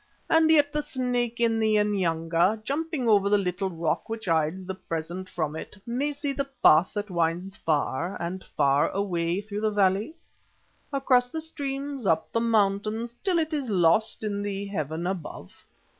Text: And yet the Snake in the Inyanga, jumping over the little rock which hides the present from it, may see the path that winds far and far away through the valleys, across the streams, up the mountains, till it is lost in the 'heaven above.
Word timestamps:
And 0.27 0.49
yet 0.49 0.73
the 0.73 0.81
Snake 0.81 1.39
in 1.39 1.59
the 1.59 1.75
Inyanga, 1.77 2.61
jumping 2.63 3.07
over 3.07 3.29
the 3.29 3.37
little 3.37 3.69
rock 3.69 4.09
which 4.09 4.25
hides 4.25 4.65
the 4.65 4.73
present 4.73 5.29
from 5.29 5.55
it, 5.55 5.79
may 5.85 6.11
see 6.11 6.33
the 6.33 6.49
path 6.63 6.91
that 6.95 7.11
winds 7.11 7.55
far 7.55 8.19
and 8.19 8.43
far 8.43 8.89
away 8.89 9.41
through 9.41 9.61
the 9.61 9.69
valleys, 9.69 10.27
across 10.91 11.29
the 11.29 11.39
streams, 11.39 12.07
up 12.07 12.31
the 12.31 12.39
mountains, 12.41 13.13
till 13.23 13.37
it 13.37 13.53
is 13.53 13.69
lost 13.69 14.23
in 14.23 14.41
the 14.41 14.65
'heaven 14.65 15.05
above. 15.05 15.67